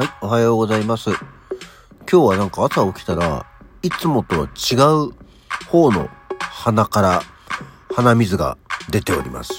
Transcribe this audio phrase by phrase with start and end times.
[0.00, 1.10] はい、おはようございます。
[1.10, 1.18] 今
[2.08, 3.44] 日はなんか朝起きたら
[3.82, 5.12] いつもとは違う
[5.68, 6.08] 方の
[6.38, 7.22] 鼻から
[7.94, 8.56] 鼻水が
[8.88, 9.52] 出ております。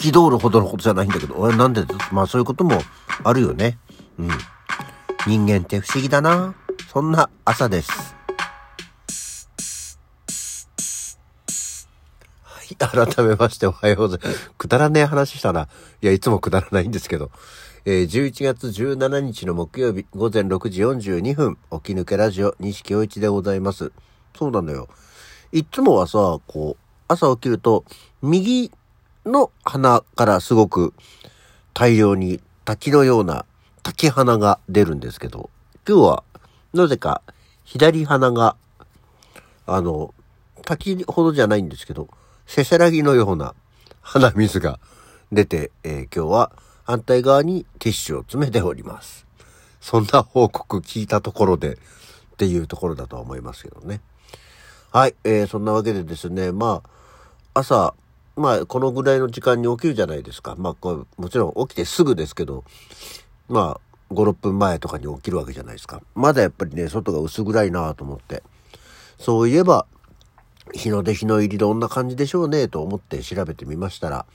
[0.00, 2.80] 憤るほどのことじゃないんだけど、俺なんで、まあそういうことも
[3.22, 3.76] あるよね。
[4.18, 4.28] うん。
[5.26, 6.54] 人間って不思議だな。
[6.90, 8.16] そんな朝です。
[12.42, 14.50] はい、改めましておはようございます。
[14.56, 15.68] くだらねえ話したら、
[16.00, 17.30] いや、いつもくだらないんですけど、
[17.86, 23.90] えー11月17日の木曜日午前6時42分、起き抜けラジオ西京一でございます。
[24.36, 24.86] そうなんだよ。
[25.50, 27.86] いつもはさ、こう、朝起きると、
[28.20, 28.70] 右
[29.24, 30.92] の鼻からすごく
[31.72, 33.46] 大量に滝のような
[33.82, 35.48] 滝鼻が出るんですけど、
[35.88, 36.24] 今日は
[36.74, 37.22] なぜか
[37.64, 38.56] 左鼻が、
[39.66, 40.12] あの、
[40.66, 42.08] 滝ほどじゃないんですけど、
[42.46, 43.54] せせらぎのような
[44.02, 44.78] 鼻水が
[45.32, 46.52] 出て、えー今日は
[46.90, 49.24] 反対側にティッシュを詰めております。
[49.80, 51.76] そんな報告聞いたところでっ
[52.36, 54.00] ていうところだとは思いますけどね。
[54.90, 56.82] はい、えー、そんなわけでですね、ま
[57.54, 57.94] あ、朝、
[58.34, 60.56] まあ、このぐらいの時間に起きるじゃないですか。
[60.58, 62.64] まあ、こうもちろん起きてすぐですけど、
[63.48, 66.02] まあ、5、6分前とかに起きるわけじゃないですか。
[66.16, 68.42] まだやっぱりね、外が薄暗いなと思って。
[69.16, 69.86] そういえば、
[70.74, 74.26] 日の出日の入りどんな感じでしょうねと思って調べてみましたら、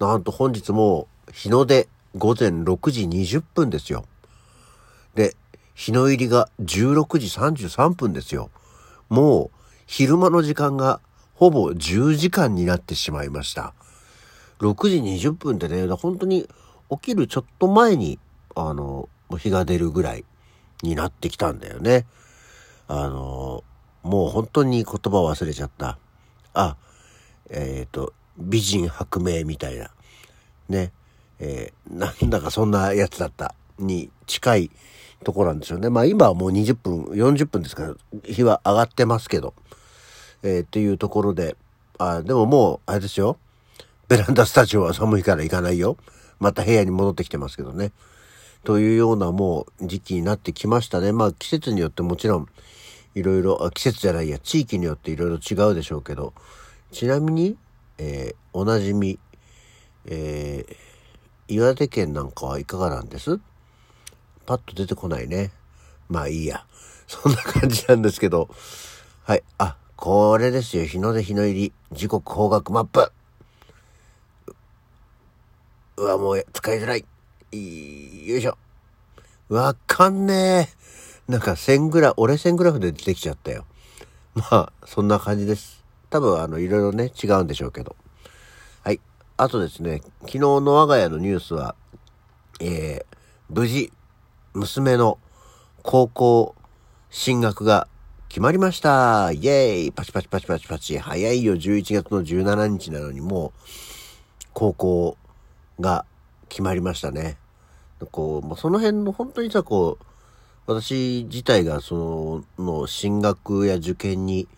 [0.00, 4.04] なんと本日も日の出午前6時20分ですよ。
[5.14, 5.36] で、
[5.74, 8.50] 日の入りが16時33分ですよ。
[9.08, 11.00] もう昼間の時間が
[11.34, 13.74] ほぼ10時間になってしまいました。
[14.60, 16.48] 6時20分ってね、本当に
[16.90, 18.18] 起きるちょっと前に、
[18.54, 20.24] あの、日が出るぐらい
[20.82, 22.06] になってきたんだよね。
[22.88, 23.64] あの、
[24.02, 25.98] もう本当に言葉忘れちゃった。
[26.54, 26.76] あ、
[27.50, 29.90] えっ、と、美人薄命みたいな。
[30.68, 30.92] ね。
[31.38, 34.70] えーなんだかそんなやつだったに近い
[35.24, 35.90] ところなんですよね。
[35.90, 39.54] まあ今はもう20分、40分ですから、日は上がってますけど。
[40.42, 41.56] えーっていうところで、
[41.98, 43.38] あ、でももう、あれですよ。
[44.08, 45.96] ベランダスタジオは寒いから行かないよ。
[46.38, 47.92] また部屋に戻ってきてますけどね。
[48.62, 51.12] というようなもう時期になってきましたね。
[51.12, 52.46] まあ季節によってもちろん
[53.14, 56.34] いろいろ、季節じゃないや、地域によっていろいろ違うでしょうけど、
[56.92, 57.56] ちなみに、
[57.98, 59.18] えーおなじみ、
[60.06, 60.76] えー
[61.48, 63.38] 岩手県なんかはいかがなんです？
[64.46, 65.50] パッと出てこないね。
[66.08, 66.64] まあいいや。
[67.06, 68.48] そんな感じなんですけど。
[69.24, 69.42] はい。
[69.58, 70.84] あ、これですよ。
[70.84, 71.72] 日の出日の入り。
[71.92, 73.12] 時刻方角マップ。
[75.98, 77.04] うわ、もう使いづらい。
[77.52, 78.58] いよいしょ。
[79.48, 80.68] わかんね
[81.28, 81.32] え。
[81.32, 83.64] なんか線グラ、折れ線グラフで出てきちゃったよ。
[84.34, 85.84] まあ、そんな感じです。
[86.10, 87.96] 多分、あの、いろいろね、違うんでしょうけど。
[89.38, 91.74] あとですね、昨日の我が家のニュースは、
[92.58, 93.16] えー、
[93.50, 93.92] 無事、
[94.54, 95.18] 娘の
[95.82, 96.54] 高校
[97.10, 97.86] 進学が
[98.30, 99.32] 決まりました。
[99.32, 99.92] イェーイ。
[99.92, 100.98] パチパチパチパチパチ。
[100.98, 103.60] 早いよ、11月の17日なのにもう、
[104.54, 105.18] 高校
[105.80, 106.06] が
[106.48, 107.36] 決まりましたね。
[108.10, 110.04] こう、もうその辺の本当にさ、こう、
[110.66, 114.48] 私自体がその、の進学や受験に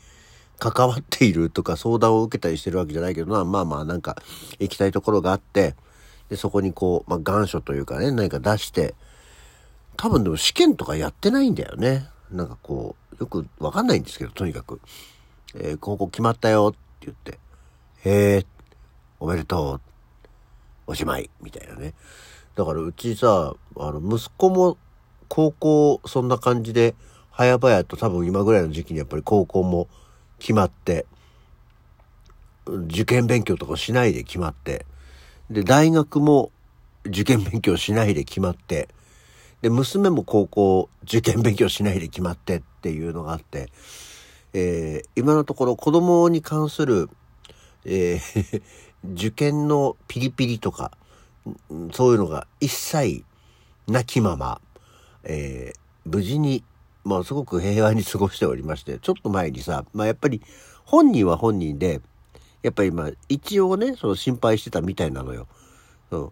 [0.59, 4.17] 関わっているとか相談を受けたりしてるわけじゃないけどな、まあまあなんか
[4.59, 5.75] 行きたいところがあって、
[6.29, 8.95] で、そこにこう、まあ願書というかね、何か出して、
[9.97, 12.09] 多分でも試験とかやってないんだよね。
[12.31, 14.81] なんかこう、よくわかんないんですけど、とにかく。
[15.55, 17.39] えー高校決まったよって言って、
[18.05, 18.47] へえ、
[19.19, 19.81] おめでとう、
[20.89, 21.95] おしまい、みたいなね。
[22.55, 24.77] だからうちさ、あの、息子も
[25.29, 26.95] 高校そんな感じで、
[27.31, 29.89] 早々と多分今ぐらいの時期にやっぱり高校も
[30.39, 31.07] 決まって、
[32.67, 34.87] 受験勉強とかしないで決まって、
[35.51, 36.51] で、大学も
[37.07, 38.89] 受験勉強しないで決まって、
[39.63, 43.71] で、娘も高校受験勉強しないで決まってっていうのがあって、
[44.55, 47.11] えー今のところ子供に関する、
[47.85, 48.63] えー
[49.15, 50.93] 受験のピリピリとか、
[51.93, 53.25] そういうのが一切
[53.87, 54.61] なきまま、
[55.25, 56.65] えー無事に、
[57.09, 60.43] まあすごく平和に過ごしておりまして、 ちょっと前にさ、まあやっぱり
[60.85, 62.03] 本人は本人で、
[62.63, 65.47] やっぱりまあ一応ね、その心配してたみたいなのよ。
[66.11, 66.31] うん。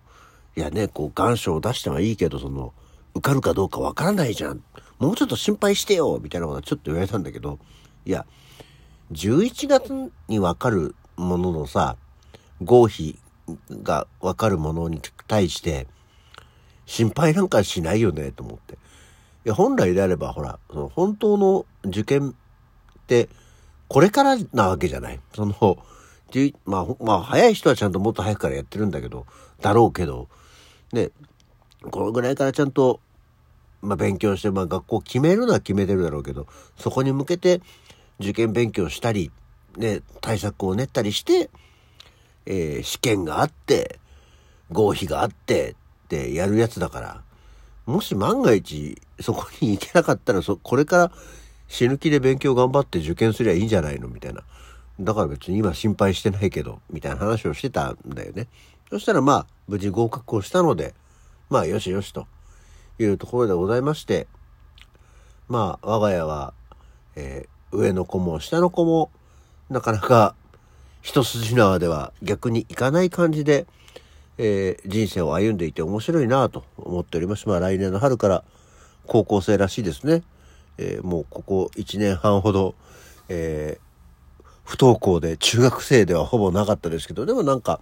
[0.54, 2.74] いやね、こう願書を出してはいいけど、その、
[3.14, 4.62] 受かるかどうかわからないじゃん。
[4.98, 7.58] もうちょっと心配してよみたいなことはちょっと言われたんだけど、
[8.04, 8.26] いや、
[9.12, 11.96] 11月にわかるもののさ、
[12.62, 13.18] 合否
[13.82, 15.86] がわかるものに対して、
[16.84, 18.78] 心配なんかしないよね、と思って。
[19.46, 22.34] いや、本来であれば、ほら、その本当の受験っ
[23.06, 23.28] て、
[23.86, 25.20] これからなわけじゃない？
[25.32, 25.78] その、
[26.64, 29.24] まあ、まあ、早い人はちゃんともっと早くからやってるんだけど、
[29.60, 30.28] だろうけど、
[30.92, 31.10] ね、
[31.92, 32.98] このぐらいからちゃんと
[33.82, 37.60] まあ勉強して、まあ学校決めるのは決めてるだろうけど、そこに向けて
[38.18, 39.30] 受験勉強したり、
[39.76, 41.50] ね、対策を練ったりして、
[42.46, 44.00] えー、試験があって、
[44.72, 45.76] 合否があって
[46.06, 47.22] ってやるやつだから、
[47.86, 51.12] もし万が一そこに行けなかったら、そ、これから
[51.68, 54.08] 死ぬ気で勉強頑張って受験すりゃいいんじゃないの？
[54.08, 54.42] みたいな。
[54.98, 58.48] だから別に今心配してないけど、みたいな話をしてたんだよね。
[58.90, 60.94] そしたらまあ、無事合格をしたので、
[61.48, 62.26] まあ、よしよしと
[62.98, 64.26] いうところでございまして、
[65.48, 66.54] まあ、我が家は、
[67.14, 69.10] えー、上の子も下の子も、
[69.70, 70.34] なかなか
[71.02, 73.66] 一筋縄では逆にいかない感じで、
[74.38, 77.48] えー、人生を歩んでいて面白いなと思っております。
[77.48, 78.44] まあ来年の春から
[79.06, 80.22] 高校生らしいですね。
[80.78, 82.74] えー、もうここ1年半ほど、
[83.28, 87.80] えー、不登校で中学生ではほぼなかったですけど、でもなんか、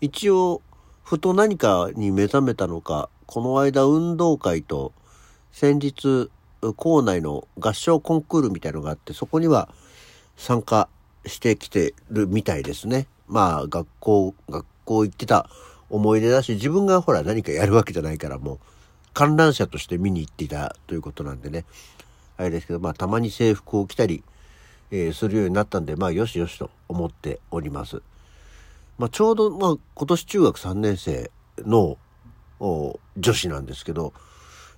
[0.00, 0.62] 一応、
[1.02, 4.92] ふと何かに目覚めたのか、この間運動会と
[5.52, 6.30] 先日
[6.76, 9.68] 校内の合唱コンクールみたいのがあってそこには
[10.36, 10.88] 参加
[11.26, 13.06] してきてるみたいですね。
[13.26, 15.48] まあ学校、学校行ってた
[15.90, 18.58] 思い出だし自分がほら何かやるわけじゃないからもう
[19.12, 21.64] 観覧車として見に行っていたということなんでね。
[22.36, 24.22] あれですけどまあたまに制服を着たり、
[24.90, 28.02] えー、するようになったんでまあよしよしと思っております。
[28.98, 31.98] まあちょうどまあ今年中学3年生の
[32.60, 34.12] 女子なんですけど、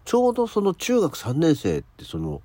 [0.05, 2.43] ちょうどその中学3年生ってその、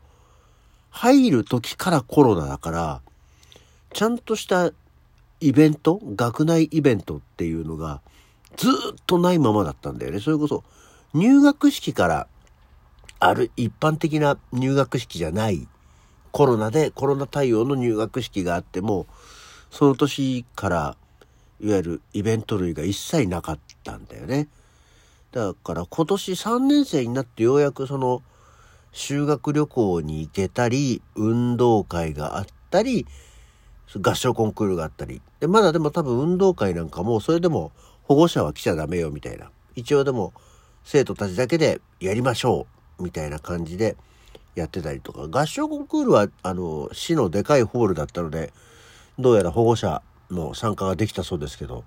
[0.90, 3.02] 入る時からコロナだから、
[3.94, 4.72] ちゃんとした
[5.40, 8.02] イベント、学内イベントっていうのが
[8.56, 8.72] ずっ
[9.06, 10.20] とないままだったんだよね。
[10.20, 10.64] それこそ
[11.14, 12.28] 入学式から
[13.20, 15.68] ある一般的な入学式じゃない
[16.32, 19.08] コロナでコロナ対応の入学式があっても
[19.72, 20.98] その年から
[21.60, 24.48] いわゆるイベント類が一切なかったんだよね。
[25.32, 28.22] だから今年3年生になってようやくその
[28.92, 33.06] 修学旅行に行けたり、運動会があったり、
[34.02, 35.22] 合唱コンクールがあったり。
[35.40, 37.72] で、まだでも多分運動会なんかもそれでも
[38.08, 39.52] 保護者は来ちゃダメよみたいな。
[39.76, 40.34] 一応でも
[40.84, 42.66] 生徒たちだけでやりましょ
[43.00, 43.98] うみたいな感じで
[44.56, 45.28] やってたりとか。
[45.28, 48.54] 合唱コンクールはあの市のでかいホールだったので、
[49.20, 50.02] どうやら保護者
[50.32, 51.84] の参加ができたそうですけど、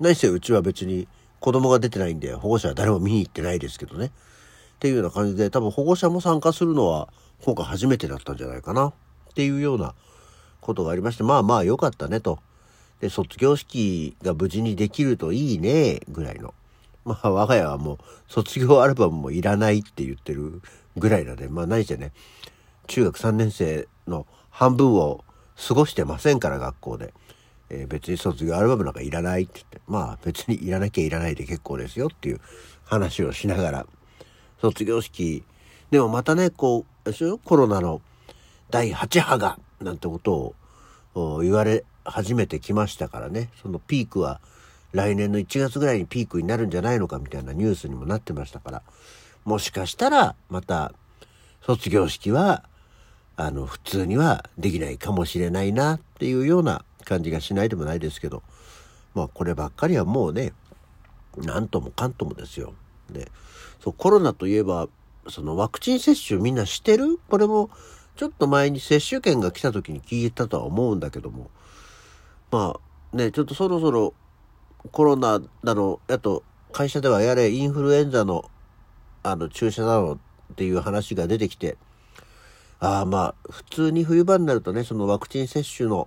[0.00, 1.08] 何せうちは別に
[1.40, 4.06] 子供が出てないんで、保護者は誰も見に行ってないですけどね。
[4.06, 4.10] っ
[4.80, 7.08] ていうような感じで、多分保護者も参加するのは
[7.42, 8.88] 今回初めてだったんじゃないかな。
[8.88, 8.92] っ
[9.34, 9.94] ていうような
[10.60, 12.38] ことがありまして、まあまあ良かったねと。
[13.00, 16.54] で、卒業式が無事にできるといいね、ぐらいの。
[17.04, 17.98] まあ我が家はもう
[18.28, 20.62] 卒業アルバムもいらないって言ってる
[20.96, 22.12] ぐらいなんで、まあ何してね、
[22.86, 25.24] 中学3年生の半分を
[25.68, 27.12] 過ごしてませんから、学校で。
[27.70, 32.40] えー、別に卒業アルバムなんかいらないって言って、まあ別にいらなきゃいらないで結構ですよっていう
[32.84, 33.86] 話をしながら、
[34.60, 35.44] 卒業式、
[35.90, 38.00] でもまたね、こう、コロナの
[38.70, 40.54] 第8波が、なんてこと
[41.14, 44.40] を言われ始めてきましたからね、そのピークは
[44.92, 48.82] 来年の1月ぐらいにピークになるんじゃないのかみたいなニュースにもなってましたから、
[49.44, 50.92] もしかしたらまた
[51.62, 52.64] 卒業式は、
[53.36, 58.42] あの、普通にはできないかもしれないなっていうような感じがしないでもないですけど、
[59.14, 60.52] まあこればっかりはもうね、
[61.38, 62.74] なんともかんともですよ。
[63.10, 63.30] で、
[63.82, 64.88] そう、コロナといえば、
[65.28, 67.18] そのワクチン接種みんなしてる？
[67.28, 67.70] これも、
[68.16, 71.50] ちょっと前に接種券が来た時に聞いたとは思うんだけども、
[72.54, 72.78] ま
[73.12, 74.14] あね、ちょっとそろそろ
[74.92, 78.48] コロナだの、あと会社ではやれインフルエンザの
[79.24, 80.18] あの注射なのっ
[80.54, 81.76] ていう話が出てきて、
[82.78, 86.06] ああまあ普通に冬場になるとね、そのワクチン接種の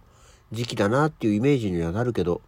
[0.54, 2.40] 時期だなっていうイメージにはなるけど、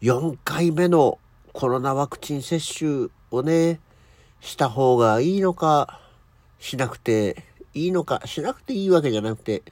[0.00, 1.18] 4回目の
[1.52, 3.80] コロナワクチン接種をね、
[4.40, 6.00] した方がいいのか、
[6.58, 7.44] しなくて
[7.74, 9.62] いいのか、しなくていいわけじゃなくて、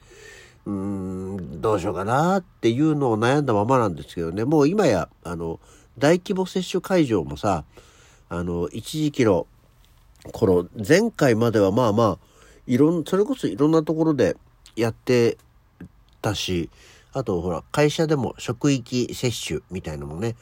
[0.65, 5.59] どうしようかなっていうのを悩んだままなんですけどね、もう今や、あの、
[5.97, 7.65] 大規模接種会場もさ、
[8.29, 9.45] あの、一時期の
[10.31, 12.17] 頃、前回まではまあまあ、
[12.65, 14.37] いろん、それこそいろんなところで
[14.75, 15.37] やって
[16.21, 16.69] たし、
[17.11, 20.35] あとほら、会社でも職域接種みたいのもね、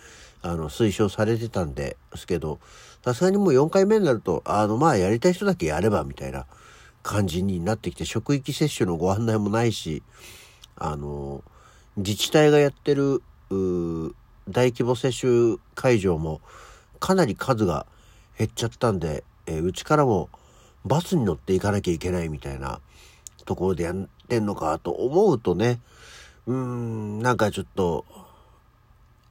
[0.44, 2.60] あの、推奨されてたんですけど、
[3.04, 6.46] さすがにもう4回目になると、あの、まあ、やりたい人だけやれば、みたいな
[7.04, 10.04] 感じになってきて、職域接種のご案内もないし、
[10.76, 11.44] あの、
[11.98, 13.22] 自治体がやってる、
[14.50, 16.42] 大規模接種会場も、
[17.00, 17.86] かなり数が
[18.38, 20.30] 減っちゃったんで、え、うちからも
[20.86, 22.80] バスに乗っていかなきゃいけないみたいな
[23.46, 25.80] ところでやってんのかと思うとね、
[26.48, 28.06] うーん、なんかちょっと、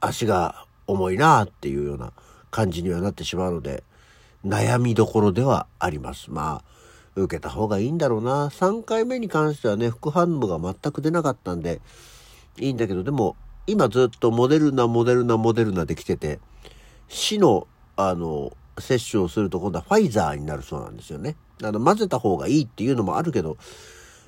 [0.00, 2.12] 足が重いなっていうような
[2.50, 3.84] 感じにはなってしまうので、
[4.44, 6.30] 悩みどころではあります。
[6.30, 6.79] まあ、
[7.17, 8.49] 受けた方がいいんだろうな。
[8.49, 11.81] 3回目に関してはね、副反応が全く出なかったんで、
[12.59, 13.37] いいんだけど、でも、
[13.67, 16.40] 今ずっとモデルナ、モデルナ、モデルナで来てて、
[17.09, 21.37] 死の、あの、接種をすると今度はファイザーになるそうなんですよね。
[21.62, 23.57] あの、混ぜた方がいいっていうのもあるけど、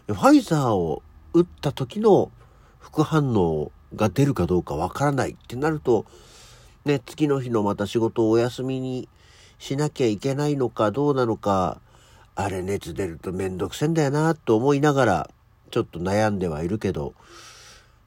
[0.06, 2.30] ファイザーを打った時の
[2.78, 6.04] 副反応が出るかどうかわからないってなると、
[6.84, 9.08] ね、次の日のまた仕事をお休みに
[9.58, 11.80] しなきゃいけないのかどうなのか、
[12.34, 15.30] あれ熱出るとめんどくせんだよなと思いながら、
[15.70, 17.14] ちょっと悩んではいるけど、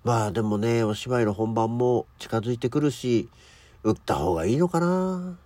[0.04, 3.30] まあでもね、お芝居の本番も近づいてくるし、
[3.84, 5.38] 打った方がいいのかな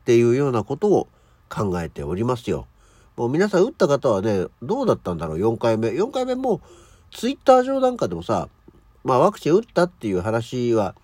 [0.00, 1.08] っていうようなことを
[1.48, 2.66] 考えておりますよ。
[3.16, 5.88] もう皆さん打った方はね、どうだったんだろう ?4 回目。
[5.88, 6.60] 4回目も、
[7.10, 8.50] ツイッター上なんかでもさ、
[9.02, 10.94] まあワクチン打ったっていう話は、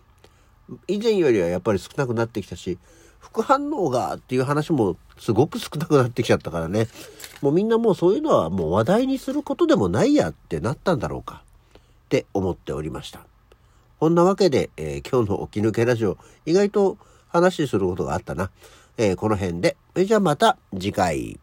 [0.87, 2.79] 以前よりはやっぱり少なくなってきたし、
[3.19, 6.89] 副反応がっていう話もすごく少なくなってきちゃったからね。
[7.43, 11.45] もうみんなもうそういうのはもう話題にすることでもないやってなったんだろうか
[11.77, 13.21] って思っておりました。
[14.01, 16.99] こんなわけで、えー、今日の起き抜けラジオ、意外と
[17.29, 18.51] 話することがあったな。
[18.97, 19.77] えー、この辺で。
[19.95, 21.39] えじゃあまた次回。